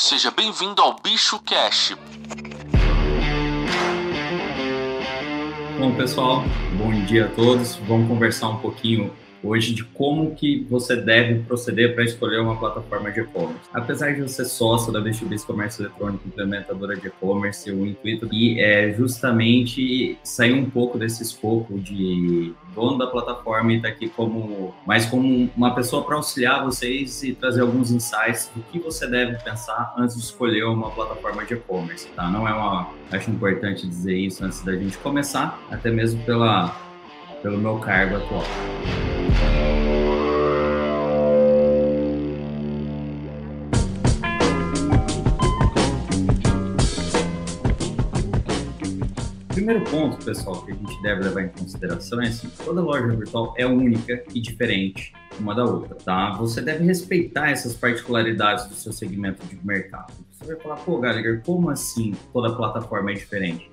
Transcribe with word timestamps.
Seja 0.00 0.30
bem-vindo 0.30 0.80
ao 0.80 0.94
Bicho 1.02 1.40
Cash. 1.40 1.96
Bom, 5.76 5.92
pessoal, 5.96 6.44
bom 6.78 6.92
dia 7.04 7.26
a 7.26 7.28
todos. 7.28 7.74
Vamos 7.74 8.06
conversar 8.06 8.48
um 8.48 8.58
pouquinho 8.58 9.12
hoje 9.42 9.74
de 9.74 9.84
como 9.84 10.34
que 10.34 10.66
você 10.68 10.96
deve 10.96 11.40
proceder 11.40 11.94
para 11.94 12.04
escolher 12.04 12.40
uma 12.40 12.56
plataforma 12.56 13.10
de 13.10 13.20
e-commerce. 13.20 13.68
Apesar 13.72 14.12
de 14.14 14.22
você 14.22 14.38
ser 14.38 14.44
sócio 14.44 14.92
da 14.92 15.00
B2B 15.00 15.44
Comércio 15.44 15.82
Eletrônico, 15.82 16.26
implementadora 16.26 16.96
de 16.96 17.08
e-commerce, 17.08 17.70
o 17.70 17.86
intuito 17.86 18.26
aqui 18.26 18.60
é 18.60 18.92
justamente 18.92 20.18
sair 20.22 20.52
um 20.52 20.68
pouco 20.68 20.98
desse 20.98 21.22
escopo 21.22 21.78
de 21.78 22.52
dono 22.74 22.98
da 22.98 23.06
plataforma 23.06 23.72
e 23.72 23.76
estar 23.76 23.88
tá 23.88 23.94
aqui 23.94 24.08
como 24.08 24.74
mais 24.86 25.06
como 25.06 25.50
uma 25.56 25.74
pessoa 25.74 26.04
para 26.04 26.16
auxiliar 26.16 26.64
vocês 26.64 27.22
e 27.22 27.32
trazer 27.32 27.62
alguns 27.62 27.90
insights 27.90 28.50
do 28.54 28.62
que 28.62 28.78
você 28.78 29.06
deve 29.06 29.36
pensar 29.42 29.94
antes 29.96 30.16
de 30.16 30.22
escolher 30.22 30.64
uma 30.64 30.90
plataforma 30.90 31.44
de 31.44 31.54
e-commerce, 31.54 32.08
tá? 32.14 32.30
Não 32.30 32.46
é 32.46 32.52
uma 32.52 32.90
acho 33.10 33.30
importante 33.30 33.86
dizer 33.86 34.16
isso 34.16 34.44
antes 34.44 34.62
da 34.62 34.76
gente 34.76 34.96
começar, 34.98 35.60
até 35.70 35.90
mesmo 35.90 36.22
pela 36.24 36.76
pelo 37.42 37.58
meu 37.58 37.78
cargo 37.78 38.16
atual. 38.16 38.44
Primeiro 49.68 49.90
ponto, 49.90 50.24
pessoal, 50.24 50.64
que 50.64 50.72
a 50.72 50.74
gente 50.74 51.02
deve 51.02 51.24
levar 51.24 51.42
em 51.42 51.48
consideração 51.48 52.22
é 52.22 52.28
assim, 52.28 52.48
toda 52.64 52.80
loja 52.80 53.06
virtual 53.08 53.52
é 53.58 53.66
única 53.66 54.24
e 54.34 54.40
diferente 54.40 55.12
uma 55.38 55.54
da 55.54 55.62
outra, 55.62 55.94
tá? 55.94 56.32
Você 56.38 56.62
deve 56.62 56.84
respeitar 56.84 57.50
essas 57.50 57.74
particularidades 57.76 58.66
do 58.66 58.74
seu 58.74 58.94
segmento 58.94 59.44
de 59.46 59.58
mercado. 59.62 60.14
Você 60.32 60.46
vai 60.46 60.56
falar, 60.56 60.76
pô, 60.76 60.98
Gallagher, 60.98 61.42
como 61.44 61.68
assim 61.68 62.14
toda 62.32 62.56
plataforma 62.56 63.10
é 63.10 63.14
diferente? 63.14 63.70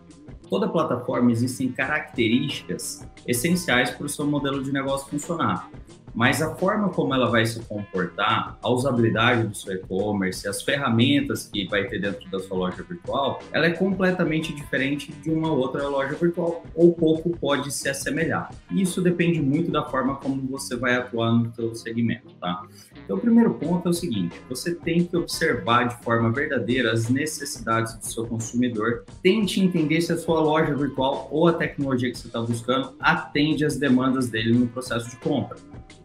Toda 0.49 0.67
plataforma 0.67 1.31
existem 1.31 1.71
características 1.71 3.07
essenciais 3.25 3.89
para 3.91 4.05
o 4.05 4.09
seu 4.09 4.27
modelo 4.27 4.61
de 4.61 4.73
negócio 4.73 5.09
funcionar 5.09 5.69
mas 6.15 6.41
a 6.41 6.55
forma 6.55 6.89
como 6.89 7.13
ela 7.13 7.29
vai 7.29 7.45
se 7.45 7.59
comportar, 7.65 8.57
a 8.63 8.69
usabilidade 8.69 9.47
do 9.47 9.55
seu 9.55 9.73
e-commerce, 9.73 10.47
as 10.47 10.63
ferramentas 10.63 11.49
que 11.51 11.67
vai 11.67 11.83
ter 11.85 11.99
dentro 11.99 12.29
da 12.31 12.39
sua 12.39 12.57
loja 12.57 12.81
virtual, 12.83 13.39
ela 13.51 13.65
é 13.65 13.71
completamente 13.71 14.55
diferente 14.55 15.11
de 15.11 15.29
uma 15.29 15.51
outra 15.51 15.85
loja 15.89 16.15
virtual, 16.15 16.63
ou 16.73 16.93
pouco 16.93 17.31
pode 17.37 17.69
se 17.71 17.89
assemelhar. 17.89 18.49
Isso 18.71 19.01
depende 19.01 19.41
muito 19.41 19.69
da 19.69 19.83
forma 19.83 20.15
como 20.15 20.41
você 20.43 20.77
vai 20.77 20.95
atuar 20.95 21.33
no 21.33 21.53
seu 21.53 21.75
segmento, 21.75 22.33
tá? 22.39 22.63
Então, 23.03 23.17
o 23.17 23.19
primeiro 23.19 23.53
ponto 23.55 23.87
é 23.87 23.91
o 23.91 23.93
seguinte: 23.93 24.39
você 24.47 24.73
tem 24.73 25.03
que 25.03 25.17
observar 25.17 25.89
de 25.89 26.03
forma 26.03 26.31
verdadeira 26.31 26.93
as 26.93 27.09
necessidades 27.09 27.93
do 27.95 28.05
seu 28.05 28.25
consumidor. 28.25 29.03
Tente 29.21 29.59
entender 29.59 29.99
se 30.01 30.13
a 30.13 30.17
sua 30.17 30.39
loja 30.39 30.73
virtual 30.73 31.27
ou 31.29 31.47
a 31.47 31.53
tecnologia 31.53 32.09
que 32.09 32.17
você 32.17 32.27
está 32.27 32.41
buscando 32.41 32.95
atende 32.99 33.65
às 33.65 33.77
demandas 33.77 34.29
dele 34.29 34.57
no 34.57 34.67
processo 34.67 35.09
de 35.09 35.17
compra. 35.17 35.57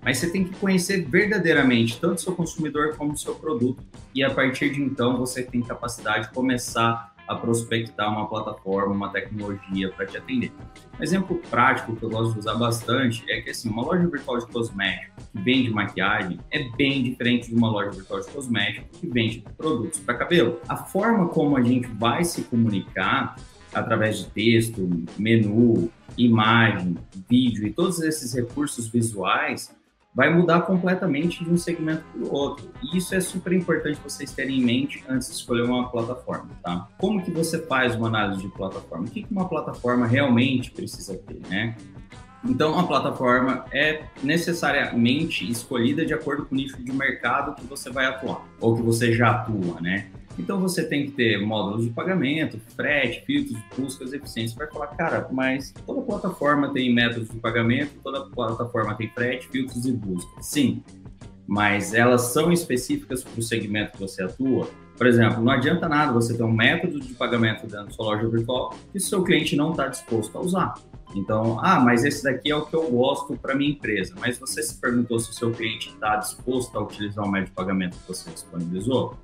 Mas 0.02 0.18
você 0.18 0.30
tem 0.30 0.44
que 0.44 0.56
conhecer 0.58 1.04
verdadeiramente 1.04 2.00
tanto 2.00 2.20
seu 2.20 2.34
consumidor 2.34 2.96
como 2.96 3.16
seu 3.16 3.34
produto. 3.34 3.82
E 4.14 4.24
a 4.24 4.30
partir 4.30 4.70
de 4.72 4.82
então 4.82 5.16
você 5.18 5.42
tem 5.42 5.60
capacidade 5.60 6.28
de 6.28 6.34
começar 6.34 7.14
a 7.30 7.36
prospectar 7.36 8.10
uma 8.10 8.28
plataforma, 8.28 8.92
uma 8.92 9.08
tecnologia 9.08 9.88
para 9.90 10.04
te 10.04 10.16
atender. 10.16 10.52
Um 10.98 11.02
exemplo 11.02 11.40
prático 11.48 11.94
que 11.94 12.02
eu 12.02 12.10
gosto 12.10 12.32
de 12.32 12.40
usar 12.40 12.54
bastante 12.54 13.24
é 13.30 13.40
que 13.40 13.50
assim, 13.50 13.70
uma 13.70 13.84
loja 13.84 14.04
virtual 14.08 14.38
de 14.38 14.46
cosméticos 14.48 15.24
que 15.32 15.40
vende 15.40 15.70
maquiagem 15.70 16.40
é 16.50 16.68
bem 16.76 17.04
diferente 17.04 17.48
de 17.48 17.54
uma 17.54 17.70
loja 17.70 17.90
virtual 17.90 18.20
de 18.20 18.26
cosméticos 18.32 18.98
que 18.98 19.06
vende 19.06 19.44
produtos 19.56 20.00
para 20.00 20.14
cabelo. 20.16 20.60
A 20.68 20.76
forma 20.76 21.28
como 21.28 21.56
a 21.56 21.62
gente 21.62 21.86
vai 21.86 22.24
se 22.24 22.42
comunicar 22.42 23.36
através 23.72 24.18
de 24.18 24.26
texto, 24.26 24.88
menu, 25.18 25.90
imagem, 26.16 26.96
vídeo 27.28 27.66
e 27.66 27.72
todos 27.72 28.00
esses 28.00 28.34
recursos 28.34 28.88
visuais 28.88 29.74
vai 30.14 30.32
mudar 30.34 30.62
completamente 30.62 31.44
de 31.44 31.50
um 31.50 31.56
segmento 31.56 32.02
para 32.12 32.22
o 32.22 32.34
outro. 32.34 32.68
E 32.82 32.98
isso 32.98 33.14
é 33.14 33.20
super 33.20 33.52
importante 33.52 33.98
vocês 34.02 34.32
terem 34.32 34.58
em 34.60 34.64
mente 34.64 35.04
antes 35.08 35.28
de 35.28 35.34
escolher 35.34 35.62
uma 35.62 35.88
plataforma, 35.88 36.50
tá? 36.62 36.88
Como 36.98 37.22
que 37.22 37.30
você 37.30 37.64
faz 37.64 37.94
uma 37.94 38.08
análise 38.08 38.42
de 38.42 38.48
plataforma? 38.48 39.04
O 39.04 39.10
que 39.10 39.26
uma 39.30 39.48
plataforma 39.48 40.06
realmente 40.06 40.70
precisa 40.72 41.14
ter, 41.14 41.40
né? 41.48 41.76
Então, 42.44 42.78
a 42.78 42.86
plataforma 42.86 43.66
é 43.70 44.02
necessariamente 44.22 45.48
escolhida 45.48 46.06
de 46.06 46.14
acordo 46.14 46.46
com 46.46 46.54
o 46.54 46.58
nicho 46.58 46.82
de 46.82 46.90
mercado 46.90 47.54
que 47.54 47.66
você 47.66 47.90
vai 47.90 48.06
atuar, 48.06 48.46
ou 48.58 48.74
que 48.74 48.82
você 48.82 49.12
já 49.12 49.30
atua, 49.30 49.78
né? 49.80 50.08
Então 50.40 50.58
você 50.58 50.82
tem 50.82 51.04
que 51.04 51.12
ter 51.12 51.38
módulos 51.38 51.84
de 51.84 51.90
pagamento, 51.90 52.58
frete, 52.74 53.22
filtros, 53.26 53.58
buscas, 53.76 54.12
eficiência. 54.14 54.56
Vai 54.56 54.66
falar, 54.68 54.86
cara, 54.88 55.28
mas 55.30 55.72
toda 55.86 56.00
plataforma 56.00 56.72
tem 56.72 56.92
métodos 56.92 57.28
de 57.28 57.36
pagamento, 57.36 57.92
toda 58.02 58.24
plataforma 58.24 58.94
tem 58.94 59.10
frete, 59.10 59.48
filtros 59.48 59.84
e 59.84 59.92
buscas. 59.92 60.46
Sim, 60.46 60.82
mas 61.46 61.92
elas 61.92 62.22
são 62.32 62.50
específicas 62.50 63.22
para 63.22 63.38
o 63.38 63.42
segmento 63.42 63.92
que 63.92 64.00
você 64.00 64.22
atua. 64.22 64.66
Por 64.96 65.06
exemplo, 65.06 65.42
não 65.42 65.52
adianta 65.52 65.86
nada 65.86 66.10
você 66.10 66.34
ter 66.34 66.42
um 66.42 66.52
método 66.52 67.00
de 67.00 67.12
pagamento 67.12 67.66
dentro 67.66 67.86
da 67.86 67.90
sua 67.90 68.06
loja 68.06 68.26
virtual 68.26 68.74
que 68.92 68.98
seu 68.98 69.22
cliente 69.22 69.54
não 69.56 69.72
está 69.72 69.88
disposto 69.88 70.38
a 70.38 70.40
usar. 70.40 70.74
Então, 71.14 71.58
ah, 71.60 71.80
mas 71.80 72.04
esse 72.04 72.22
daqui 72.22 72.50
é 72.50 72.56
o 72.56 72.64
que 72.64 72.74
eu 72.74 72.90
gosto 72.90 73.36
para 73.36 73.54
minha 73.54 73.72
empresa. 73.72 74.14
Mas 74.18 74.38
você 74.38 74.62
se 74.62 74.80
perguntou 74.80 75.18
se 75.18 75.30
o 75.30 75.34
seu 75.34 75.50
cliente 75.50 75.90
está 75.90 76.16
disposto 76.16 76.78
a 76.78 76.82
utilizar 76.82 77.24
o 77.24 77.30
método 77.30 77.50
de 77.50 77.56
pagamento 77.56 77.98
que 77.98 78.08
você 78.08 78.30
disponibilizou? 78.30 79.18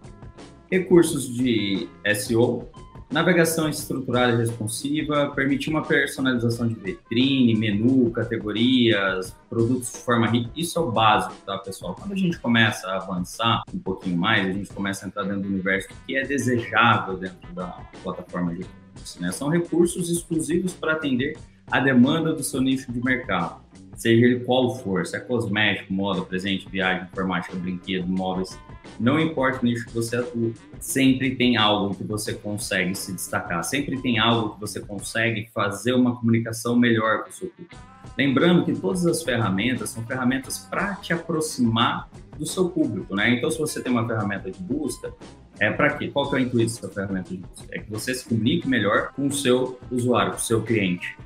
Recursos 0.70 1.32
de 1.34 1.88
SEO, 2.14 2.68
navegação 3.10 3.68
estruturada 3.68 4.32
e 4.32 4.36
responsiva, 4.36 5.30
permitir 5.34 5.70
uma 5.70 5.82
personalização 5.82 6.66
de 6.66 6.74
vitrine, 6.74 7.54
menu, 7.54 8.10
categorias, 8.10 9.34
produtos 9.48 9.92
de 9.92 9.98
forma 9.98 10.26
rica. 10.26 10.50
Isso 10.56 10.78
é 10.78 10.82
o 10.82 10.90
básico, 10.90 11.34
tá, 11.44 11.56
pessoal? 11.58 11.94
Quando 11.94 12.12
a 12.12 12.16
gente 12.16 12.38
começa 12.38 12.88
a 12.88 12.96
avançar 12.96 13.62
um 13.72 13.78
pouquinho 13.78 14.16
mais, 14.16 14.46
a 14.48 14.52
gente 14.52 14.72
começa 14.72 15.04
a 15.04 15.08
entrar 15.08 15.22
dentro 15.22 15.42
do 15.42 15.48
universo 15.48 15.88
que 16.06 16.16
é 16.16 16.24
desejável 16.24 17.16
dentro 17.16 17.52
da 17.54 17.80
plataforma 18.02 18.54
de 18.54 18.62
e-commerce, 18.62 19.22
né? 19.22 19.30
São 19.30 19.48
recursos 19.48 20.10
exclusivos 20.10 20.72
para 20.72 20.92
atender 20.92 21.38
a 21.70 21.80
demanda 21.80 22.32
do 22.32 22.42
seu 22.42 22.60
nicho 22.60 22.92
de 22.92 23.02
mercado 23.02 23.65
seja 23.96 24.26
ele 24.26 24.40
qual 24.40 24.76
for, 24.76 25.06
se 25.06 25.16
é 25.16 25.20
cosmético, 25.20 25.92
moda, 25.92 26.22
presente, 26.22 26.68
viagem, 26.68 27.04
informática, 27.04 27.56
brinquedo, 27.56 28.06
móveis, 28.06 28.58
não 29.00 29.18
importa 29.18 29.60
o 29.62 29.64
nicho 29.64 29.86
que 29.86 29.94
você 29.94 30.16
atua, 30.16 30.52
sempre 30.78 31.34
tem 31.34 31.56
algo 31.56 31.94
que 31.94 32.04
você 32.04 32.34
consegue 32.34 32.94
se 32.94 33.12
destacar, 33.12 33.64
sempre 33.64 34.00
tem 34.00 34.18
algo 34.18 34.54
que 34.54 34.60
você 34.60 34.80
consegue 34.80 35.48
fazer 35.52 35.94
uma 35.94 36.16
comunicação 36.16 36.76
melhor 36.78 37.24
com 37.24 37.30
o 37.30 37.32
seu 37.32 37.48
público. 37.48 37.76
Lembrando 38.16 38.64
que 38.64 38.74
todas 38.74 39.04
as 39.06 39.22
ferramentas 39.22 39.90
são 39.90 40.04
ferramentas 40.04 40.58
para 40.58 40.94
te 40.96 41.12
aproximar 41.12 42.08
do 42.38 42.46
seu 42.46 42.68
público, 42.68 43.14
né? 43.14 43.30
Então, 43.30 43.50
se 43.50 43.58
você 43.58 43.82
tem 43.82 43.92
uma 43.92 44.06
ferramenta 44.06 44.50
de 44.50 44.62
busca, 44.62 45.12
é 45.58 45.70
para 45.70 45.94
quê? 45.94 46.08
Qual 46.08 46.28
que 46.28 46.36
é 46.36 46.38
o 46.38 46.42
intuito 46.42 46.72
dessa 46.72 46.88
ferramenta 46.88 47.30
de 47.30 47.38
busca? 47.38 47.66
É 47.72 47.78
que 47.78 47.90
você 47.90 48.14
se 48.14 48.26
comunique 48.26 48.68
melhor 48.68 49.12
com 49.12 49.26
o 49.26 49.32
seu 49.32 49.78
usuário, 49.90 50.32
com 50.32 50.38
o 50.38 50.40
seu 50.40 50.62
cliente. 50.62 51.16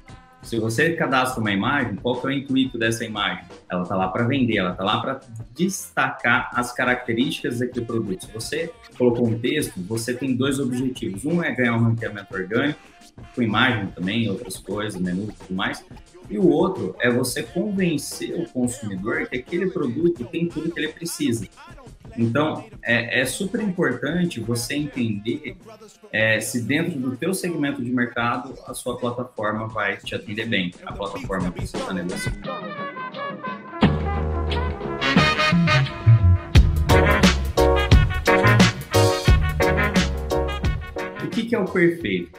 Se 0.42 0.58
você 0.58 0.94
cadastra 0.94 1.40
uma 1.40 1.52
imagem, 1.52 1.96
qual 1.96 2.20
que 2.20 2.26
é 2.26 2.30
o 2.30 2.32
intuito 2.32 2.78
dessa 2.78 3.04
imagem? 3.04 3.44
Ela 3.68 3.82
está 3.82 3.94
lá 3.94 4.08
para 4.08 4.24
vender, 4.24 4.56
ela 4.56 4.72
está 4.72 4.82
lá 4.82 5.00
para 5.00 5.20
destacar 5.54 6.50
as 6.54 6.72
características 6.72 7.58
daquele 7.58 7.84
produto. 7.84 8.24
Se 8.24 8.32
você 8.32 8.72
colocou 8.96 9.28
um 9.28 9.38
texto, 9.38 9.80
você 9.80 10.14
tem 10.14 10.34
dois 10.34 10.58
objetivos. 10.58 11.24
Um 11.24 11.42
é 11.42 11.54
ganhar 11.54 11.76
um 11.76 11.80
ranqueamento 11.80 12.34
orgânico, 12.34 12.80
com 13.34 13.42
imagem 13.42 13.88
também, 13.88 14.28
outras 14.28 14.56
coisas, 14.56 15.00
menu 15.00 15.28
e 15.30 15.32
tudo 15.32 15.54
mais. 15.54 15.84
E 16.28 16.38
o 16.38 16.48
outro 16.48 16.96
é 17.00 17.10
você 17.10 17.42
convencer 17.42 18.34
o 18.40 18.48
consumidor 18.48 19.26
que 19.26 19.36
aquele 19.36 19.70
produto 19.70 20.24
tem 20.24 20.48
tudo 20.48 20.70
que 20.70 20.80
ele 20.80 20.92
precisa. 20.92 21.46
Então, 22.16 22.64
é, 22.82 23.20
é 23.20 23.24
super 23.24 23.60
importante 23.60 24.40
você 24.40 24.74
entender 24.74 25.56
é, 26.12 26.40
se 26.40 26.62
dentro 26.62 26.98
do 26.98 27.16
teu 27.16 27.32
segmento 27.32 27.82
de 27.82 27.90
mercado 27.90 28.54
a 28.66 28.74
sua 28.74 28.98
plataforma 28.98 29.68
vai 29.68 29.96
te 29.96 30.14
atender 30.14 30.46
bem, 30.46 30.72
a 30.84 30.92
plataforma 30.92 31.50
que 31.52 31.66
você 31.66 31.76
está 31.76 31.92
negociando. 31.92 32.40
O 41.24 41.28
que, 41.30 41.44
que 41.44 41.54
é 41.54 41.58
o 41.58 41.64
perfeito, 41.64 42.38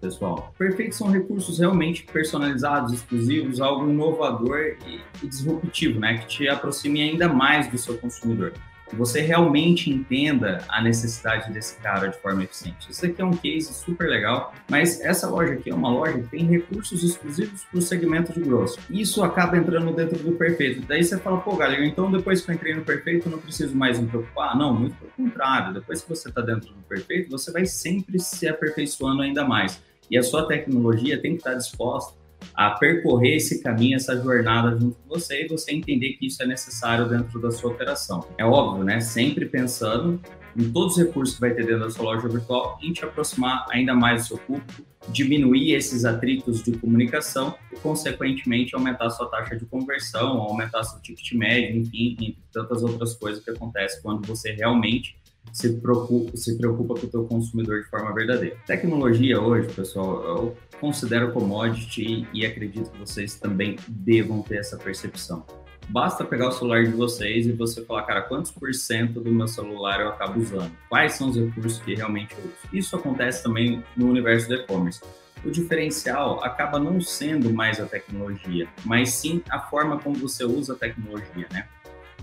pessoal? 0.00 0.54
Perfeitos 0.56 0.96
são 0.96 1.10
recursos 1.10 1.58
realmente 1.58 2.04
personalizados, 2.04 2.92
exclusivos, 2.92 3.60
algo 3.60 3.90
inovador 3.90 4.76
e, 4.86 5.00
e 5.22 5.28
disruptivo, 5.28 5.98
né? 5.98 6.18
Que 6.18 6.26
te 6.26 6.48
aproxime 6.48 7.02
ainda 7.02 7.28
mais 7.28 7.68
do 7.68 7.76
seu 7.76 7.98
consumidor. 7.98 8.52
Que 8.90 8.96
você 8.96 9.20
realmente 9.20 9.88
entenda 9.88 10.62
a 10.68 10.82
necessidade 10.82 11.50
desse 11.52 11.76
cara 11.76 12.08
de 12.08 12.18
forma 12.18 12.42
eficiente. 12.42 12.90
Isso 12.90 13.06
aqui 13.06 13.22
é 13.22 13.24
um 13.24 13.30
case 13.30 13.72
super 13.72 14.08
legal, 14.08 14.52
mas 14.68 15.00
essa 15.00 15.28
loja 15.28 15.54
aqui 15.54 15.70
é 15.70 15.74
uma 15.74 15.88
loja 15.88 16.18
que 16.18 16.26
tem 16.28 16.44
recursos 16.44 17.02
exclusivos 17.04 17.64
para 17.64 17.78
o 17.78 17.82
segmento 17.82 18.32
de 18.32 18.40
grosso. 18.40 18.78
Isso 18.90 19.22
acaba 19.22 19.56
entrando 19.56 19.92
dentro 19.94 20.18
do 20.18 20.32
perfeito. 20.32 20.82
Daí 20.86 21.04
você 21.04 21.16
fala, 21.16 21.40
pô, 21.40 21.56
galera, 21.56 21.84
então 21.86 22.10
depois 22.10 22.40
que 22.40 22.50
eu 22.50 22.54
entrei 22.54 22.74
no 22.74 22.84
perfeito, 22.84 23.28
eu 23.28 23.32
não 23.32 23.38
preciso 23.38 23.76
mais 23.76 23.98
me 23.98 24.08
preocupar? 24.08 24.56
Não, 24.58 24.74
muito 24.74 24.96
pelo 24.96 25.12
contrário. 25.12 25.72
Depois 25.72 26.02
que 26.02 26.08
você 26.08 26.28
está 26.28 26.40
dentro 26.40 26.68
do 26.68 26.82
perfeito, 26.82 27.30
você 27.30 27.52
vai 27.52 27.64
sempre 27.64 28.18
se 28.18 28.48
aperfeiçoando 28.48 29.22
ainda 29.22 29.44
mais. 29.44 29.80
E 30.10 30.18
a 30.18 30.22
sua 30.22 30.48
tecnologia 30.48 31.20
tem 31.22 31.32
que 31.32 31.38
estar 31.38 31.54
disposta 31.54 32.19
a 32.54 32.70
percorrer 32.70 33.36
esse 33.36 33.62
caminho, 33.62 33.96
essa 33.96 34.16
jornada 34.20 34.76
junto 34.78 34.96
com 34.96 35.08
você 35.08 35.44
e 35.44 35.48
você 35.48 35.72
entender 35.72 36.14
que 36.14 36.26
isso 36.26 36.42
é 36.42 36.46
necessário 36.46 37.08
dentro 37.08 37.40
da 37.40 37.50
sua 37.50 37.70
operação. 37.70 38.26
É 38.36 38.44
óbvio, 38.44 38.84
né? 38.84 39.00
Sempre 39.00 39.46
pensando 39.46 40.20
em 40.56 40.70
todos 40.70 40.96
os 40.96 41.04
recursos 41.04 41.34
que 41.36 41.40
vai 41.40 41.54
ter 41.54 41.64
dentro 41.64 41.80
da 41.80 41.90
sua 41.90 42.04
loja 42.04 42.28
virtual 42.28 42.78
e 42.82 42.92
te 42.92 43.04
aproximar 43.04 43.66
ainda 43.70 43.94
mais 43.94 44.22
do 44.22 44.28
seu 44.28 44.38
público, 44.38 44.82
diminuir 45.08 45.74
esses 45.74 46.04
atritos 46.04 46.62
de 46.62 46.72
comunicação 46.72 47.54
e, 47.72 47.76
consequentemente, 47.76 48.74
aumentar 48.74 49.06
a 49.06 49.10
sua 49.10 49.26
taxa 49.26 49.56
de 49.56 49.64
conversão, 49.66 50.40
aumentar 50.40 50.82
seu 50.84 51.00
ticket 51.00 51.32
médio, 51.32 51.80
enfim, 51.80 52.16
entre 52.20 52.42
tantas 52.52 52.82
outras 52.82 53.14
coisas 53.14 53.42
que 53.42 53.50
acontecem 53.50 54.02
quando 54.02 54.26
você 54.26 54.52
realmente 54.52 55.19
se 55.52 55.72
preocupa, 55.74 56.36
se 56.36 56.56
preocupa 56.58 56.94
com 56.94 57.06
o 57.06 57.10
teu 57.10 57.24
consumidor 57.24 57.82
de 57.82 57.88
forma 57.88 58.12
verdadeira. 58.14 58.56
Tecnologia 58.66 59.40
hoje, 59.40 59.72
pessoal, 59.72 60.22
eu 60.22 60.56
considero 60.80 61.32
commodity 61.32 62.26
e 62.32 62.46
acredito 62.46 62.90
que 62.90 62.98
vocês 62.98 63.34
também 63.34 63.76
devam 63.88 64.42
ter 64.42 64.58
essa 64.58 64.76
percepção. 64.76 65.44
Basta 65.88 66.24
pegar 66.24 66.48
o 66.48 66.52
celular 66.52 66.84
de 66.84 66.92
vocês 66.92 67.46
e 67.46 67.52
você 67.52 67.84
falar, 67.84 68.04
cara, 68.04 68.22
quantos 68.22 68.52
por 68.52 68.72
cento 68.72 69.20
do 69.20 69.32
meu 69.32 69.48
celular 69.48 70.00
eu 70.00 70.08
acabo 70.08 70.40
usando? 70.40 70.70
Quais 70.88 71.14
são 71.14 71.30
os 71.30 71.36
recursos 71.36 71.80
que 71.80 71.94
realmente 71.94 72.32
eu 72.38 72.44
uso? 72.44 72.54
Isso 72.72 72.94
acontece 72.94 73.42
também 73.42 73.82
no 73.96 74.08
universo 74.08 74.48
do 74.48 74.54
e-commerce. 74.54 75.00
O 75.44 75.50
diferencial 75.50 76.44
acaba 76.44 76.78
não 76.78 77.00
sendo 77.00 77.52
mais 77.52 77.80
a 77.80 77.86
tecnologia, 77.86 78.68
mas 78.84 79.10
sim 79.10 79.42
a 79.50 79.58
forma 79.58 79.98
como 79.98 80.14
você 80.14 80.44
usa 80.44 80.74
a 80.74 80.76
tecnologia, 80.76 81.46
né? 81.50 81.66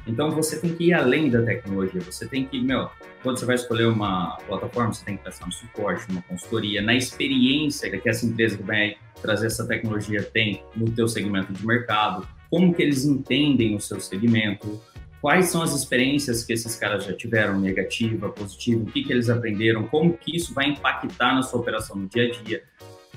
Então 0.07 0.31
você 0.31 0.59
tem 0.59 0.73
que 0.73 0.85
ir 0.85 0.93
além 0.93 1.29
da 1.29 1.41
tecnologia, 1.41 2.01
você 2.01 2.27
tem 2.27 2.45
que, 2.45 2.59
meu, 2.61 2.89
quando 3.21 3.39
você 3.39 3.45
vai 3.45 3.55
escolher 3.55 3.87
uma 3.87 4.37
plataforma, 4.47 4.93
você 4.93 5.03
tem 5.03 5.17
que 5.17 5.23
pensar 5.23 5.45
no 5.45 5.51
suporte, 5.51 6.07
numa 6.07 6.21
consultoria, 6.21 6.81
na 6.81 6.95
experiência 6.95 7.89
que 7.89 8.09
essa 8.09 8.25
empresa 8.25 8.57
que 8.57 8.63
vai 8.63 8.95
trazer 9.21 9.47
essa 9.47 9.67
tecnologia 9.67 10.23
tem 10.23 10.63
no 10.75 10.89
teu 10.91 11.07
segmento 11.07 11.51
de 11.51 11.65
mercado, 11.65 12.27
como 12.49 12.73
que 12.73 12.81
eles 12.81 13.03
entendem 13.03 13.75
o 13.75 13.79
seu 13.79 13.99
segmento, 13.99 14.81
quais 15.21 15.47
são 15.47 15.61
as 15.61 15.75
experiências 15.75 16.43
que 16.43 16.53
esses 16.53 16.75
caras 16.75 17.05
já 17.05 17.13
tiveram, 17.13 17.59
negativa, 17.59 18.29
positiva, 18.29 18.83
o 18.83 18.85
que, 18.85 19.03
que 19.03 19.11
eles 19.11 19.29
aprenderam, 19.29 19.83
como 19.87 20.17
que 20.17 20.35
isso 20.35 20.53
vai 20.53 20.69
impactar 20.69 21.35
na 21.35 21.41
sua 21.41 21.59
operação 21.59 21.95
no 21.95 22.07
dia 22.07 22.27
a 22.27 22.31
dia. 22.31 22.63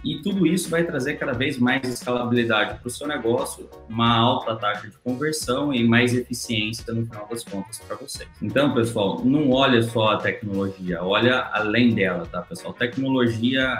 E 0.05 0.23
tudo 0.23 0.47
isso 0.47 0.71
vai 0.71 0.85
trazer 0.85 1.15
cada 1.15 1.33
vez 1.33 1.59
mais 1.59 1.87
escalabilidade 1.87 2.79
para 2.79 2.89
o 2.89 2.91
seu 2.91 3.07
negócio, 3.07 3.69
uma 3.89 4.17
alta 4.17 4.57
taxa 4.57 4.89
de 4.89 4.97
conversão 4.99 5.73
e 5.73 5.85
mais 5.87 6.15
eficiência 6.15 6.93
no 6.93 7.05
final 7.07 7.27
das 7.29 7.45
contas 7.45 7.79
para 7.79 7.97
vocês. 7.97 8.29
Então, 8.41 8.75
pessoal, 8.75 9.23
não 9.25 9.51
olha 9.51 9.83
só 9.83 10.13
a 10.13 10.17
tecnologia, 10.17 11.03
olha 11.03 11.49
além 11.53 11.95
dela, 11.95 12.27
tá, 12.27 12.41
pessoal? 12.43 12.73
Tecnologia 12.73 13.77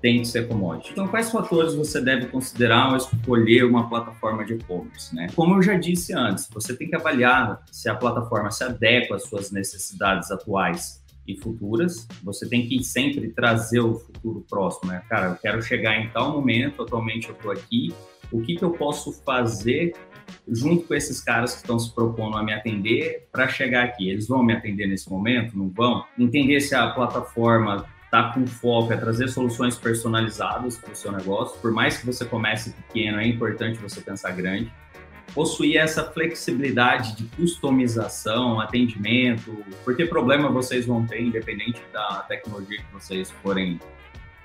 tem 0.00 0.20
que 0.20 0.26
ser 0.26 0.46
commodity. 0.48 0.92
Então, 0.92 1.08
quais 1.08 1.30
fatores 1.30 1.74
você 1.74 2.00
deve 2.00 2.26
considerar 2.26 2.90
ao 2.90 2.96
escolher 2.96 3.64
uma 3.64 3.88
plataforma 3.88 4.44
de 4.44 4.54
e-commerce? 4.54 5.14
Né? 5.14 5.28
Como 5.34 5.54
eu 5.54 5.62
já 5.62 5.74
disse 5.74 6.12
antes, 6.12 6.48
você 6.52 6.76
tem 6.76 6.88
que 6.88 6.96
avaliar 6.96 7.62
se 7.70 7.88
a 7.88 7.94
plataforma 7.94 8.50
se 8.50 8.62
adequa 8.64 9.16
às 9.16 9.24
suas 9.24 9.50
necessidades 9.50 10.30
atuais 10.30 11.03
e 11.26 11.36
futuras. 11.36 12.06
Você 12.22 12.48
tem 12.48 12.66
que 12.66 12.82
sempre 12.82 13.28
trazer 13.30 13.80
o 13.80 13.94
futuro 13.94 14.44
próximo, 14.48 14.90
né? 14.90 15.02
Cara, 15.08 15.28
eu 15.28 15.36
quero 15.36 15.62
chegar 15.62 15.98
em 15.98 16.08
tal 16.10 16.32
momento, 16.32 16.82
atualmente 16.82 17.28
eu 17.28 17.34
estou 17.34 17.50
aqui, 17.50 17.94
o 18.30 18.40
que, 18.40 18.56
que 18.56 18.64
eu 18.64 18.70
posso 18.70 19.12
fazer 19.24 19.94
junto 20.48 20.86
com 20.86 20.94
esses 20.94 21.20
caras 21.20 21.52
que 21.52 21.58
estão 21.58 21.78
se 21.78 21.94
propondo 21.94 22.36
a 22.36 22.42
me 22.42 22.52
atender 22.52 23.28
para 23.30 23.48
chegar 23.48 23.84
aqui? 23.84 24.10
Eles 24.10 24.26
vão 24.26 24.42
me 24.42 24.52
atender 24.52 24.86
nesse 24.86 25.08
momento? 25.08 25.56
Não 25.56 25.68
vão? 25.68 26.04
Entender 26.18 26.60
se 26.60 26.74
a 26.74 26.90
plataforma 26.90 27.86
está 28.04 28.32
com 28.32 28.46
foco 28.46 28.92
é 28.92 28.96
trazer 28.96 29.28
soluções 29.28 29.76
personalizadas 29.76 30.76
para 30.76 30.92
o 30.92 30.96
seu 30.96 31.10
negócio. 31.10 31.60
Por 31.60 31.72
mais 31.72 31.98
que 31.98 32.06
você 32.06 32.24
comece 32.24 32.70
pequeno, 32.70 33.18
é 33.18 33.26
importante 33.26 33.78
você 33.78 34.00
pensar 34.00 34.30
grande 34.32 34.72
possuir 35.32 35.76
essa 35.76 36.04
flexibilidade 36.04 37.16
de 37.16 37.24
customização, 37.36 38.60
atendimento, 38.60 39.64
porque 39.84 40.06
problema 40.06 40.48
vocês 40.48 40.86
vão 40.86 41.06
ter, 41.06 41.20
independente 41.20 41.80
da 41.92 42.24
tecnologia 42.28 42.78
que 42.78 42.92
vocês 42.92 43.30
forem 43.42 43.78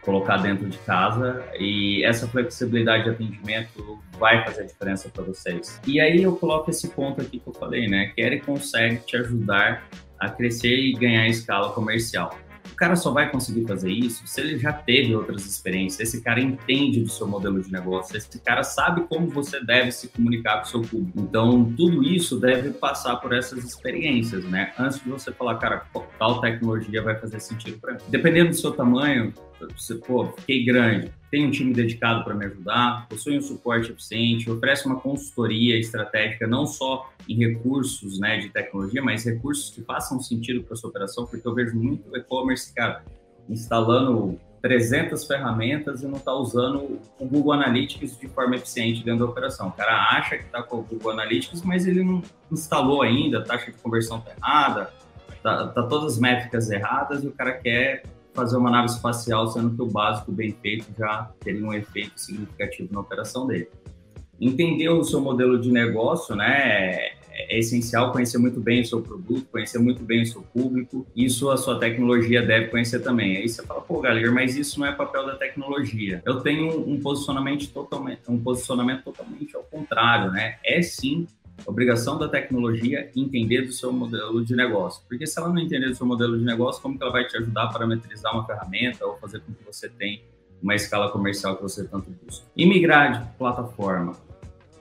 colocar 0.01 0.37
dentro 0.37 0.67
de 0.67 0.77
casa, 0.79 1.43
e 1.59 2.03
essa 2.03 2.27
flexibilidade 2.27 3.03
de 3.03 3.09
atendimento 3.09 3.99
vai 4.17 4.43
fazer 4.45 4.63
a 4.63 4.65
diferença 4.65 5.09
para 5.09 5.23
vocês. 5.23 5.79
E 5.85 5.99
aí 5.99 6.23
eu 6.23 6.35
coloco 6.35 6.69
esse 6.69 6.87
ponto 6.89 7.21
aqui 7.21 7.39
que 7.39 7.47
eu 7.47 7.53
falei, 7.53 7.87
né? 7.87 8.11
Quer 8.15 8.39
consegue 8.39 9.05
te 9.05 9.17
ajudar 9.17 9.87
a 10.17 10.29
crescer 10.29 10.75
e 10.75 10.93
ganhar 10.93 11.27
escala 11.27 11.71
comercial 11.73 12.35
cara 12.79 12.95
só 12.95 13.11
vai 13.11 13.29
conseguir 13.29 13.67
fazer 13.67 13.91
isso 13.91 14.25
se 14.25 14.39
ele 14.39 14.57
já 14.57 14.71
teve 14.71 15.13
outras 15.13 15.45
experiências, 15.45 16.07
esse 16.07 16.23
cara 16.23 16.39
entende 16.39 17.01
do 17.01 17.09
seu 17.09 17.27
modelo 17.27 17.61
de 17.61 17.69
negócio, 17.69 18.15
esse 18.15 18.39
cara 18.39 18.63
sabe 18.63 19.01
como 19.01 19.27
você 19.27 19.63
deve 19.63 19.91
se 19.91 20.07
comunicar 20.07 20.59
com 20.59 20.63
o 20.63 20.65
seu 20.65 20.81
público. 20.81 21.19
Então, 21.19 21.73
tudo 21.75 22.03
isso 22.03 22.39
deve 22.39 22.71
passar 22.71 23.17
por 23.17 23.33
essas 23.33 23.65
experiências, 23.65 24.45
né? 24.45 24.71
Antes 24.79 25.03
de 25.03 25.09
você 25.09 25.31
falar, 25.31 25.55
cara, 25.55 25.83
tal 26.17 26.39
tecnologia 26.39 27.03
vai 27.03 27.19
fazer 27.19 27.41
sentido 27.41 27.77
para 27.79 27.93
mim. 27.93 27.99
Dependendo 28.07 28.51
do 28.51 28.55
seu 28.55 28.71
tamanho, 28.71 29.33
você, 29.77 29.95
pô, 29.95 30.27
fiquei 30.37 30.63
grande, 30.63 31.11
tem 31.31 31.45
um 31.45 31.51
time 31.51 31.73
dedicado 31.73 32.23
para 32.23 32.33
me 32.33 32.45
ajudar, 32.45 33.07
possui 33.07 33.37
um 33.37 33.41
suporte 33.41 33.91
eficiente, 33.91 34.49
oferece 34.49 34.85
uma 34.85 34.99
consultoria 34.99 35.77
estratégica 35.77 36.47
não 36.47 36.65
só 36.65 37.09
em 37.27 37.35
recursos 37.35 38.19
né, 38.19 38.39
de 38.39 38.49
tecnologia, 38.49 39.01
mas 39.01 39.23
recursos 39.23 39.69
que 39.69 39.81
façam 39.81 40.19
sentido 40.19 40.63
para 40.63 40.75
sua 40.75 40.89
operação, 40.89 41.25
porque 41.25 41.47
eu 41.47 41.53
vejo 41.53 41.75
muito 41.75 42.15
e-commerce, 42.15 42.73
cara, 42.73 43.03
instalando 43.47 44.39
300 44.61 45.25
ferramentas 45.25 46.01
e 46.01 46.07
não 46.07 46.17
está 46.17 46.33
usando 46.33 46.99
o 47.19 47.25
Google 47.25 47.53
Analytics 47.53 48.19
de 48.19 48.27
forma 48.27 48.55
eficiente 48.55 49.03
dentro 49.03 49.25
da 49.25 49.31
operação. 49.31 49.69
O 49.69 49.71
cara 49.71 50.17
acha 50.17 50.37
que 50.37 50.45
está 50.45 50.61
com 50.61 50.77
o 50.77 50.83
Google 50.83 51.11
Analytics, 51.11 51.61
mas 51.61 51.85
ele 51.87 52.03
não 52.03 52.21
instalou 52.51 53.01
ainda, 53.01 53.43
taxa 53.43 53.71
de 53.71 53.77
conversão 53.77 54.17
está 54.19 54.31
errada, 54.31 54.93
tá, 55.41 55.67
tá 55.67 55.83
todas 55.83 56.13
as 56.13 56.19
métricas 56.19 56.69
erradas 56.69 57.23
e 57.23 57.27
o 57.27 57.31
cara 57.31 57.53
quer 57.53 58.03
fazer 58.39 58.57
uma 58.57 58.71
nave 58.71 58.87
espacial, 58.87 59.47
sendo 59.47 59.75
que 59.75 59.81
o 59.81 59.85
básico 59.85 60.31
bem 60.31 60.55
feito 60.61 60.87
já 60.97 61.29
teria 61.39 61.65
um 61.65 61.73
efeito 61.73 62.13
significativo 62.15 62.93
na 62.93 63.01
operação 63.01 63.45
dele. 63.45 63.67
Entender 64.39 64.87
o 64.89 65.03
seu 65.03 65.19
modelo 65.19 65.59
de 65.59 65.69
negócio, 65.69 66.35
né, 66.35 67.19
é 67.31 67.57
essencial 67.57 68.11
conhecer 68.11 68.37
muito 68.37 68.59
bem 68.59 68.81
o 68.81 68.85
seu 68.85 69.01
produto, 69.01 69.45
conhecer 69.51 69.79
muito 69.79 70.03
bem 70.03 70.23
o 70.23 70.25
seu 70.25 70.41
público. 70.41 71.05
Isso 71.15 71.49
a 71.49 71.57
sua 71.57 71.79
tecnologia 71.79 72.41
deve 72.41 72.67
conhecer 72.67 72.99
também. 72.99 73.37
Aí 73.37 73.47
você 73.47 73.65
fala, 73.65 73.81
pô, 73.81 73.99
galera, 74.01 74.31
mas 74.31 74.55
isso 74.55 74.79
não 74.79 74.87
é 74.87 74.91
papel 74.91 75.25
da 75.25 75.35
tecnologia. 75.35 76.21
Eu 76.25 76.41
tenho 76.41 76.87
um 76.87 76.99
posicionamento 76.99 77.67
totalmente, 77.67 78.21
um 78.27 78.39
posicionamento 78.39 79.03
totalmente 79.03 79.55
ao 79.55 79.63
contrário, 79.63 80.31
né? 80.31 80.57
É 80.63 80.81
sim 80.81 81.27
obrigação 81.69 82.17
da 82.17 82.27
tecnologia 82.27 83.09
entender 83.15 83.61
do 83.61 83.71
seu 83.71 83.93
modelo 83.93 84.43
de 84.43 84.55
negócio. 84.55 85.03
Porque 85.07 85.25
se 85.25 85.39
ela 85.39 85.49
não 85.49 85.59
entender 85.59 85.89
do 85.89 85.95
seu 85.95 86.05
modelo 86.05 86.37
de 86.37 86.43
negócio, 86.43 86.81
como 86.81 86.97
que 86.97 87.03
ela 87.03 87.11
vai 87.11 87.25
te 87.25 87.37
ajudar 87.37 87.63
a 87.65 87.67
parametrizar 87.67 88.33
uma 88.33 88.45
ferramenta 88.45 89.05
ou 89.05 89.17
fazer 89.17 89.39
com 89.41 89.53
que 89.53 89.63
você 89.63 89.87
tenha 89.87 90.19
uma 90.61 90.75
escala 90.75 91.09
comercial 91.09 91.55
que 91.55 91.61
você 91.61 91.87
tanto 91.87 92.09
busca? 92.23 92.45
E 92.57 92.65
migrar 92.65 93.21
de 93.21 93.37
plataforma, 93.37 94.13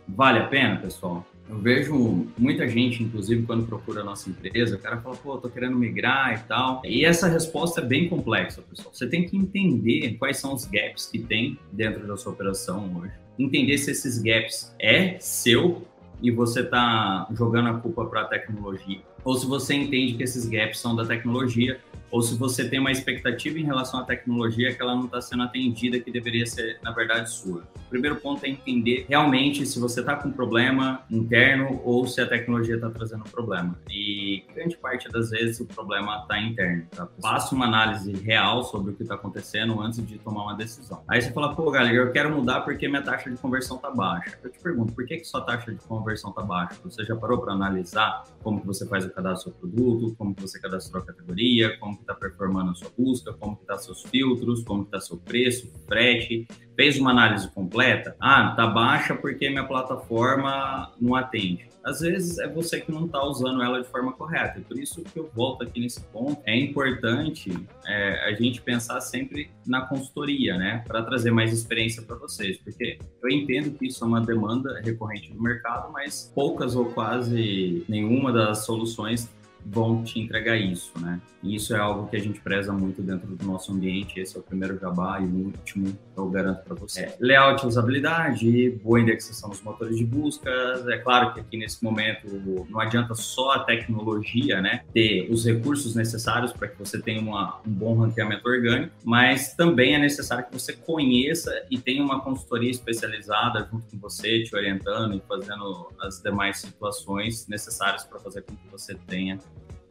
vale 0.09 0.39
a 0.39 0.47
pena, 0.47 0.77
pessoal? 0.77 1.25
Eu 1.49 1.59
vejo 1.59 2.27
muita 2.37 2.69
gente, 2.69 3.03
inclusive, 3.03 3.45
quando 3.45 3.67
procura 3.67 4.03
a 4.03 4.05
nossa 4.05 4.29
empresa, 4.29 4.77
o 4.77 4.79
cara 4.79 4.99
fala, 5.01 5.17
pô, 5.17 5.39
tô 5.39 5.49
querendo 5.49 5.77
migrar 5.77 6.35
e 6.35 6.47
tal. 6.47 6.83
E 6.85 7.07
essa 7.07 7.27
resposta 7.27 7.81
é 7.81 7.85
bem 7.85 8.07
complexa, 8.07 8.61
pessoal. 8.61 8.91
Você 8.93 9.07
tem 9.07 9.27
que 9.27 9.35
entender 9.35 10.17
quais 10.19 10.37
são 10.37 10.53
os 10.53 10.67
gaps 10.67 11.07
que 11.07 11.19
tem 11.19 11.59
dentro 11.73 12.07
da 12.07 12.19
sua 12.19 12.33
operação 12.33 12.95
hoje. 12.99 13.13
Entender 13.39 13.79
se 13.79 13.91
esses 13.91 14.19
gaps 14.19 14.75
é 14.79 15.19
seu 15.21 15.87
e 16.23 16.31
você 16.31 16.61
está 16.61 17.27
jogando 17.33 17.69
a 17.69 17.75
culpa 17.75 18.05
para 18.07 18.23
a 18.23 18.25
tecnologia, 18.25 19.01
ou 19.25 19.37
se 19.37 19.47
você 19.47 19.75
entende 19.75 20.15
que 20.15 20.23
esses 20.23 20.47
gaps 20.49 20.79
são 20.79 20.95
da 20.95 21.05
tecnologia 21.05 21.81
ou 22.11 22.23
se 22.23 22.37
você 22.37 22.69
tem 22.69 22.79
uma 22.79 22.91
expectativa 22.91 23.59
em 23.59 23.65
relação 23.65 24.01
à 24.01 24.05
tecnologia 24.05 24.75
que 24.75 24.81
ela 24.81 24.95
não 24.95 25.05
está 25.05 25.21
sendo 25.21 25.43
atendida, 25.43 25.99
que 26.01 26.11
deveria 26.11 26.47
ser, 26.47 26.79
na 26.83 26.91
verdade, 26.91 27.31
sua. 27.31 27.63
O 27.77 27.89
primeiro 27.91 28.17
ponto 28.17 28.45
é 28.45 28.49
entender 28.49 29.07
realmente 29.09 29.67
se 29.67 29.79
você 29.79 30.01
está 30.01 30.17
com 30.17 30.29
um 30.29 30.33
problema 30.33 31.03
interno 31.11 31.81
ou 31.85 32.07
se 32.07 32.21
a 32.21 32.27
tecnologia 32.27 32.77
está 32.77 32.91
trazendo 32.91 33.25
um 33.27 33.31
problema. 33.31 33.79
E 33.91 34.45
grande 34.55 34.77
parte 34.77 35.09
das 35.09 35.31
vezes 35.31 35.61
o 35.61 35.67
problema 35.67 36.21
está 36.23 36.41
interno. 36.41 36.87
Tá? 36.91 37.09
Faça 37.21 37.55
uma 37.55 37.67
análise 37.67 38.13
real 38.13 38.63
sobre 38.63 38.93
o 38.93 38.95
que 38.95 39.03
está 39.03 39.15
acontecendo 39.15 39.81
antes 39.81 40.05
de 40.07 40.19
tomar 40.19 40.45
uma 40.45 40.55
decisão. 40.55 41.03
Aí 41.09 41.21
você 41.21 41.33
fala, 41.33 41.55
pô, 41.55 41.71
galera, 41.71 41.95
eu 41.95 42.13
quero 42.13 42.35
mudar 42.35 42.61
porque 42.63 42.89
minha 42.89 43.03
taxa 43.03 43.31
de 43.31 43.37
conversão 43.37 43.77
está 43.77 43.91
baixa. 43.91 44.39
Eu 44.43 44.51
te 44.51 44.59
pergunto, 44.59 44.93
por 44.93 45.05
que, 45.07 45.17
que 45.17 45.25
sua 45.25 45.43
taxa 45.43 45.73
de 45.73 45.81
conversão 45.81 46.31
está 46.31 46.43
baixa? 46.43 46.77
Você 46.85 47.05
já 47.05 47.17
parou 47.17 47.39
para 47.39 47.53
analisar 47.53 48.25
como 48.43 48.61
que 48.61 48.67
você 48.67 48.87
faz 48.87 49.05
o 49.09 49.13
cadastro 49.13 49.51
do 49.51 49.59
produto, 49.59 50.15
como 50.17 50.35
que 50.35 50.43
você 50.43 50.61
cadastrou 50.61 51.03
a 51.03 51.07
categoria, 51.07 51.79
como 51.79 51.97
que 51.97 52.03
está 52.03 52.15
performando 52.15 52.71
a 52.71 52.75
sua 52.75 52.91
busca, 52.97 53.33
como 53.33 53.57
que 53.57 53.63
está 53.63 53.79
seus 53.79 54.03
filtros, 54.03 54.63
como 54.65 54.83
que 54.85 54.97
está 54.97 55.01
seu 55.01 55.17
preço, 55.17 55.71
frete, 55.87 56.47
fez 56.79 56.97
uma 56.97 57.11
análise 57.11 57.49
completa, 57.49 58.15
ah, 58.21 58.55
tá 58.57 58.65
baixa 58.65 59.13
porque 59.13 59.51
minha 59.51 59.65
plataforma 59.65 60.93
não 61.01 61.17
atende. 61.17 61.67
Às 61.85 62.01
vezes 62.01 62.39
é 62.39 62.47
você 62.47 62.81
que 62.81 62.93
não 62.93 63.07
está 63.07 63.21
usando 63.25 63.61
ela 63.63 63.83
de 63.83 63.89
forma 63.89 64.13
correta. 64.13 64.61
E 64.61 64.63
por 64.63 64.79
isso 64.79 65.03
que 65.03 65.19
eu 65.19 65.29
volto 65.35 65.65
aqui 65.65 65.81
nesse 65.81 66.01
ponto. 66.01 66.41
É 66.45 66.57
importante 66.57 67.51
é, 67.85 68.29
a 68.29 68.33
gente 68.33 68.61
pensar 68.61 69.01
sempre 69.01 69.51
na 69.67 69.87
consultoria, 69.87 70.57
né? 70.57 70.85
Para 70.87 71.03
trazer 71.03 71.31
mais 71.31 71.53
experiência 71.53 72.03
para 72.03 72.15
vocês. 72.17 72.59
Porque 72.59 72.99
eu 73.23 73.31
entendo 73.31 73.77
que 73.77 73.87
isso 73.87 74.05
é 74.05 74.07
uma 74.07 74.21
demanda 74.21 74.81
recorrente 74.85 75.33
do 75.33 75.43
mercado, 75.43 75.91
mas 75.91 76.31
poucas 76.35 76.77
ou 76.77 76.87
quase 76.93 77.85
nenhuma 77.89 78.33
das 78.33 78.67
soluções 78.67 79.29
vão 79.65 80.03
te 80.03 80.19
entregar 80.19 80.57
isso, 80.57 80.93
né? 81.01 81.21
E 81.43 81.55
isso 81.55 81.75
é 81.75 81.79
algo 81.79 82.09
que 82.09 82.17
a 82.17 82.21
gente 82.21 82.41
preza 82.41 82.73
muito 82.73 83.01
dentro 83.01 83.29
do 83.29 83.45
nosso 83.47 83.73
ambiente. 83.73 84.19
Esse 84.19 84.37
é 84.37 84.41
o 84.41 84.43
primeiro 84.43 84.79
jabá 84.79 85.21
e 85.21 85.25
o 85.25 85.47
último 85.47 85.97
eu 86.17 86.29
garanto 86.29 86.65
para 86.65 86.75
você. 86.75 87.03
É, 87.03 87.17
layout 87.21 87.65
e 87.65 87.69
usabilidade, 87.69 88.71
boa 88.83 89.01
indexação 89.01 89.49
dos 89.51 89.63
motores 89.63 89.97
de 89.97 90.05
busca. 90.05 90.51
É 90.89 90.99
claro 90.99 91.33
que 91.33 91.41
aqui 91.41 91.57
nesse 91.57 91.83
momento 91.83 92.27
não 92.69 92.81
adianta 92.81 93.15
só 93.15 93.53
a 93.53 93.61
tecnologia, 93.61 94.61
né? 94.61 94.83
Ter 94.93 95.29
os 95.31 95.45
recursos 95.45 95.95
necessários 95.95 96.53
para 96.53 96.69
que 96.69 96.79
você 96.79 97.01
tenha 97.01 97.21
uma, 97.21 97.61
um 97.67 97.71
bom 97.71 97.97
ranqueamento 97.97 98.49
orgânico, 98.49 98.93
mas 99.05 99.55
também 99.55 99.95
é 99.95 99.99
necessário 99.99 100.45
que 100.47 100.53
você 100.53 100.73
conheça 100.73 101.65
e 101.71 101.79
tenha 101.79 102.03
uma 102.03 102.21
consultoria 102.21 102.71
especializada 102.71 103.69
junto 103.71 103.87
com 103.91 103.99
você, 103.99 104.43
te 104.43 104.55
orientando 104.55 105.15
e 105.15 105.23
fazendo 105.29 105.89
as 106.01 106.21
demais 106.21 106.59
situações 106.59 107.47
necessárias 107.47 108.05
para 108.05 108.19
fazer 108.19 108.43
com 108.43 108.57
que 108.57 108.69
você 108.71 108.95
tenha 109.07 109.39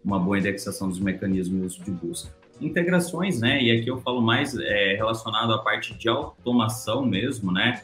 uma 0.08 0.18
boa 0.18 0.40
indexação 0.40 0.88
dos 0.88 1.02
mecanismos 1.02 1.76
de 1.76 1.92
busca. 1.92 2.34
Integrações, 2.62 3.42
né? 3.42 3.62
E 3.62 3.78
aqui 3.78 3.90
eu 3.90 4.00
falo 4.00 4.22
mais 4.22 4.58
é, 4.58 4.96
relacionado 4.96 5.54
à 5.54 5.60
parte 5.60 5.94
de 5.94 6.08
automação 6.08 7.06
mesmo, 7.06 7.52
né? 7.52 7.84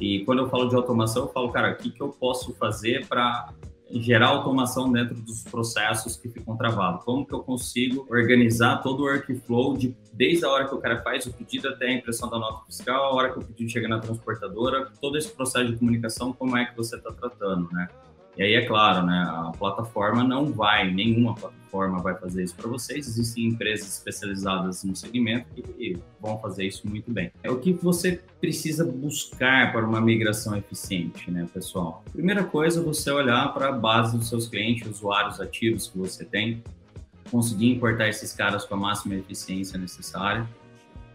E 0.00 0.24
quando 0.24 0.38
eu 0.38 0.48
falo 0.48 0.66
de 0.68 0.74
automação, 0.74 1.24
eu 1.24 1.28
falo, 1.28 1.50
cara, 1.50 1.72
o 1.72 1.76
que, 1.76 1.90
que 1.90 2.00
eu 2.00 2.08
posso 2.08 2.54
fazer 2.54 3.06
para 3.06 3.52
gerar 3.90 4.28
automação 4.28 4.90
dentro 4.90 5.14
dos 5.14 5.44
processos 5.44 6.16
que 6.16 6.28
ficam 6.30 6.56
travados? 6.56 7.04
Como 7.04 7.26
que 7.26 7.34
eu 7.34 7.40
consigo 7.40 8.06
organizar 8.10 8.78
todo 8.82 9.00
o 9.00 9.04
workflow 9.04 9.76
de, 9.76 9.94
desde 10.14 10.46
a 10.46 10.50
hora 10.50 10.66
que 10.66 10.74
o 10.74 10.78
cara 10.78 11.02
faz 11.02 11.26
o 11.26 11.32
pedido 11.32 11.68
até 11.68 11.86
a 11.86 11.92
impressão 11.92 12.30
da 12.30 12.38
nota 12.38 12.64
fiscal, 12.64 13.04
a 13.04 13.14
hora 13.14 13.32
que 13.32 13.40
o 13.40 13.44
pedido 13.44 13.70
chega 13.70 13.88
na 13.88 13.98
transportadora, 13.98 14.90
todo 15.00 15.18
esse 15.18 15.30
processo 15.30 15.70
de 15.70 15.76
comunicação, 15.76 16.32
como 16.32 16.56
é 16.56 16.64
que 16.64 16.76
você 16.76 16.96
está 16.96 17.12
tratando, 17.12 17.68
né? 17.72 17.88
E 18.38 18.42
aí, 18.44 18.54
é 18.54 18.64
claro, 18.64 19.04
né, 19.04 19.26
a 19.28 19.50
plataforma 19.58 20.22
não 20.22 20.46
vai, 20.46 20.88
nenhuma 20.92 21.34
plataforma 21.34 21.98
vai 21.98 22.14
fazer 22.14 22.44
isso 22.44 22.54
para 22.54 22.68
vocês. 22.68 23.08
Existem 23.08 23.46
empresas 23.46 23.88
especializadas 23.88 24.84
no 24.84 24.94
segmento 24.94 25.48
que 25.56 25.98
vão 26.20 26.38
fazer 26.38 26.64
isso 26.64 26.88
muito 26.88 27.10
bem. 27.10 27.32
É 27.42 27.50
o 27.50 27.58
que 27.58 27.72
você 27.72 28.22
precisa 28.40 28.84
buscar 28.84 29.72
para 29.72 29.84
uma 29.84 30.00
migração 30.00 30.56
eficiente, 30.56 31.28
né, 31.32 31.48
pessoal? 31.52 32.04
Primeira 32.12 32.44
coisa, 32.44 32.80
você 32.80 33.10
olhar 33.10 33.52
para 33.52 33.70
a 33.70 33.72
base 33.72 34.16
dos 34.16 34.28
seus 34.28 34.46
clientes, 34.46 34.88
usuários 34.88 35.40
ativos 35.40 35.88
que 35.88 35.98
você 35.98 36.24
tem, 36.24 36.62
conseguir 37.32 37.72
importar 37.72 38.08
esses 38.08 38.32
caras 38.32 38.64
com 38.64 38.74
a 38.74 38.78
máxima 38.78 39.16
eficiência 39.16 39.76
necessária 39.76 40.48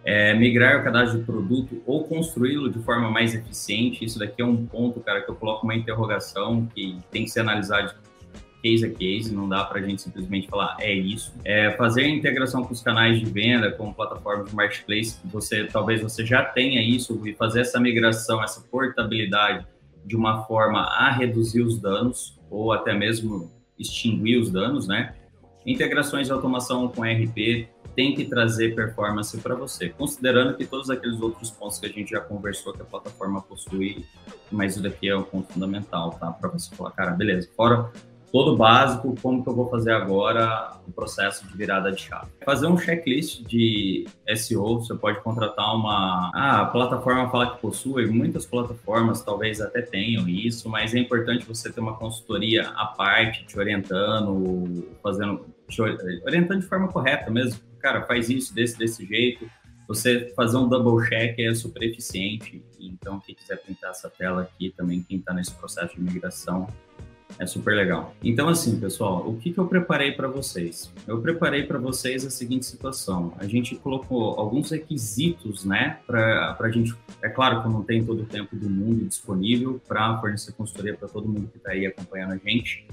é, 0.05 0.33
migrar 0.33 0.81
o 0.81 0.83
cadastro 0.83 1.19
de 1.19 1.25
produto 1.25 1.81
ou 1.85 2.03
construí-lo 2.03 2.69
de 2.69 2.79
forma 2.79 3.09
mais 3.09 3.33
eficiente. 3.33 4.03
Isso 4.03 4.19
daqui 4.19 4.41
é 4.41 4.45
um 4.45 4.65
ponto, 4.65 4.99
cara, 4.99 5.21
que 5.21 5.29
eu 5.29 5.35
coloco 5.35 5.65
uma 5.65 5.75
interrogação 5.75 6.67
que 6.73 6.97
tem 7.11 7.23
que 7.23 7.29
ser 7.31 7.41
analisado 7.41 7.95
case 8.63 8.85
a 8.85 8.89
case, 8.89 9.35
não 9.35 9.49
dá 9.49 9.65
para 9.65 9.79
a 9.79 9.81
gente 9.81 10.01
simplesmente 10.01 10.47
falar 10.47 10.77
é 10.79 10.93
isso. 10.93 11.33
É, 11.43 11.71
fazer 11.71 12.03
a 12.03 12.07
integração 12.07 12.63
com 12.63 12.71
os 12.71 12.81
canais 12.81 13.19
de 13.19 13.25
venda, 13.25 13.69
com 13.71 13.91
plataformas 13.91 14.49
de 14.49 14.55
marketplace, 14.55 15.19
você 15.25 15.65
talvez 15.65 16.01
você 16.01 16.25
já 16.25 16.43
tenha 16.45 16.81
isso 16.81 17.21
e 17.27 17.33
fazer 17.33 17.59
essa 17.59 17.79
migração, 17.79 18.41
essa 18.41 18.61
portabilidade 18.61 19.67
de 20.05 20.15
uma 20.15 20.43
forma 20.45 20.79
a 20.79 21.11
reduzir 21.11 21.61
os 21.61 21.77
danos 21.79 22.39
ou 22.49 22.71
até 22.71 22.93
mesmo 22.93 23.51
extinguir 23.77 24.37
os 24.37 24.49
danos, 24.49 24.87
né? 24.87 25.13
Integrações 25.65 26.27
de 26.27 26.33
automação 26.33 26.87
com 26.87 27.03
RP, 27.03 27.67
tem 27.95 28.15
que 28.15 28.25
trazer 28.25 28.75
performance 28.75 29.37
para 29.37 29.55
você, 29.55 29.89
considerando 29.89 30.55
que 30.55 30.65
todos 30.65 30.89
aqueles 30.89 31.19
outros 31.21 31.51
pontos 31.51 31.79
que 31.79 31.85
a 31.85 31.89
gente 31.89 32.11
já 32.11 32.19
conversou 32.19 32.73
que 32.73 32.81
a 32.81 32.85
plataforma 32.85 33.41
possui, 33.41 34.05
mas 34.51 34.73
isso 34.73 34.83
daqui 34.83 35.09
é 35.09 35.15
o 35.15 35.23
ponto 35.23 35.51
fundamental, 35.53 36.11
tá? 36.11 36.31
Para 36.31 36.49
você 36.49 36.73
falar, 36.75 36.91
cara, 36.91 37.11
beleza, 37.11 37.49
fora 37.55 37.91
todo 38.33 38.57
básico, 38.57 39.15
como 39.21 39.43
que 39.43 39.49
eu 39.49 39.55
vou 39.55 39.69
fazer 39.69 39.91
agora 39.91 40.77
o 40.87 40.91
processo 40.91 41.47
de 41.47 41.55
virada 41.55 41.91
de 41.91 42.01
chave? 42.01 42.31
Fazer 42.43 42.65
um 42.65 42.75
checklist 42.75 43.43
de 43.43 44.07
SEO, 44.35 44.79
você 44.79 44.95
pode 44.95 45.21
contratar 45.21 45.75
uma... 45.75 46.31
Ah, 46.33 46.61
a 46.61 46.65
plataforma 46.65 47.29
fala 47.29 47.51
que 47.51 47.61
possui, 47.61 48.07
muitas 48.07 48.43
plataformas 48.43 49.21
talvez 49.21 49.61
até 49.61 49.83
tenham 49.83 50.27
isso, 50.27 50.67
mas 50.67 50.95
é 50.95 50.99
importante 50.99 51.45
você 51.45 51.71
ter 51.71 51.79
uma 51.79 51.95
consultoria 51.95 52.69
à 52.69 52.87
parte, 52.87 53.45
te 53.45 53.59
orientando, 53.59 54.83
fazendo... 55.03 55.45
Orientando 56.25 56.61
de 56.61 56.65
forma 56.65 56.87
correta 56.87 57.29
mesmo, 57.29 57.61
cara, 57.83 58.01
faz 58.05 58.29
isso 58.29 58.55
desse, 58.55 58.77
desse 58.77 59.05
jeito. 59.05 59.47
Você 59.87 60.31
fazer 60.35 60.55
um 60.55 60.69
double 60.69 61.05
check 61.07 61.37
é 61.37 61.53
super 61.53 61.83
eficiente. 61.83 62.63
Então, 62.79 63.19
quem 63.19 63.35
quiser 63.35 63.57
pintar 63.57 63.91
essa 63.91 64.09
tela 64.09 64.43
aqui 64.43 64.73
também, 64.75 65.03
quem 65.03 65.17
está 65.17 65.33
nesse 65.33 65.51
processo 65.51 65.93
de 65.93 66.01
migração, 66.01 66.67
é 67.37 67.45
super 67.45 67.75
legal. 67.75 68.15
Então, 68.23 68.47
assim, 68.47 68.79
pessoal, 68.79 69.27
o 69.27 69.37
que, 69.37 69.51
que 69.51 69.57
eu 69.57 69.67
preparei 69.67 70.11
para 70.13 70.27
vocês? 70.27 70.93
Eu 71.05 71.19
preparei 71.19 71.63
para 71.63 71.79
vocês 71.79 72.25
a 72.25 72.29
seguinte 72.29 72.65
situação. 72.65 73.33
A 73.37 73.45
gente 73.45 73.75
colocou 73.75 74.39
alguns 74.39 74.71
requisitos, 74.71 75.65
né, 75.65 75.99
para 76.07 76.55
a 76.57 76.69
gente. 76.69 76.95
É 77.21 77.29
claro 77.29 77.61
que 77.61 77.69
não 77.69 77.83
tenho 77.83 78.05
todo 78.05 78.21
o 78.21 78.25
tempo 78.25 78.55
do 78.55 78.69
mundo 78.69 79.05
disponível 79.05 79.81
para 79.87 80.17
fornecer 80.19 80.53
consultoria 80.53 80.95
para 80.95 81.09
todo 81.09 81.27
mundo 81.27 81.49
que 81.49 81.57
está 81.57 81.71
aí 81.71 81.85
acompanhando 81.85 82.33
a 82.33 82.37
gente. 82.37 82.85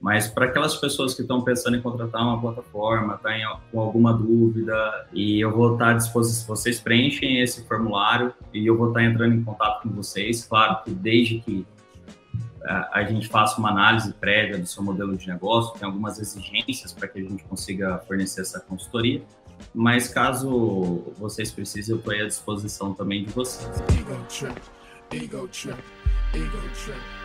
Mas 0.00 0.28
para 0.28 0.46
aquelas 0.46 0.76
pessoas 0.76 1.14
que 1.14 1.22
estão 1.22 1.42
pensando 1.42 1.76
em 1.76 1.82
contratar 1.82 2.22
uma 2.22 2.40
plataforma, 2.40 3.18
tá 3.18 3.36
em, 3.36 3.44
com 3.72 3.80
alguma 3.80 4.12
dúvida, 4.12 5.08
e 5.12 5.40
eu 5.40 5.50
vou 5.50 5.72
estar 5.72 5.90
à 5.90 5.92
disposição, 5.94 6.54
vocês 6.54 6.80
preenchem 6.80 7.40
esse 7.40 7.66
formulário 7.66 8.32
e 8.54 8.66
eu 8.66 8.76
vou 8.76 8.88
estar 8.88 9.02
entrando 9.02 9.34
em 9.34 9.42
contato 9.42 9.82
com 9.82 9.90
vocês. 9.90 10.44
Claro 10.44 10.84
que 10.84 10.92
desde 10.92 11.40
que 11.40 11.66
a, 12.92 13.02
gente 13.04 13.28
faça 13.28 13.58
uma 13.58 13.70
análise 13.70 14.12
prévia 14.12 14.58
do 14.58 14.66
seu 14.66 14.82
modelo 14.82 15.16
de 15.16 15.26
negócio, 15.26 15.78
tem 15.78 15.86
algumas 15.86 16.18
exigências 16.18 16.92
para 16.92 17.08
que 17.08 17.18
a 17.18 17.22
gente 17.22 17.44
consiga 17.44 17.98
fornecer 18.06 18.42
essa 18.42 18.60
consultoria. 18.60 19.22
Mas 19.74 20.08
caso 20.08 21.12
vocês 21.18 21.50
precisem, 21.50 21.94
eu 21.94 21.98
estou 21.98 22.14
à 22.14 22.26
disposição 22.26 22.92
também 22.94 23.24
de 23.24 23.32
vocês. 23.32 23.82
Ego 23.90 24.16
trip, 24.28 24.60
ego 25.12 25.48
trip, 25.48 25.78
ego 26.34 26.58
trip. 26.72 27.18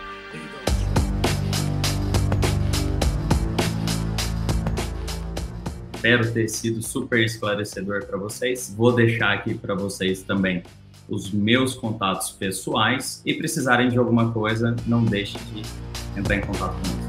Espero 6.04 6.34
ter 6.34 6.50
sido 6.50 6.84
super 6.84 7.24
esclarecedor 7.24 8.06
para 8.06 8.18
vocês. 8.18 8.76
Vou 8.76 8.92
deixar 8.92 9.32
aqui 9.32 9.54
para 9.54 9.74
vocês 9.74 10.22
também 10.22 10.62
os 11.08 11.32
meus 11.32 11.76
contatos 11.76 12.30
pessoais 12.30 13.22
e 13.26 13.34
precisarem 13.34 13.88
de 13.88 13.98
alguma 13.98 14.30
coisa, 14.34 14.76
não 14.86 15.06
deixe 15.06 15.38
de 15.40 15.62
entrar 16.20 16.36
em 16.36 16.42
contato 16.42 16.74
comigo. 16.74 17.03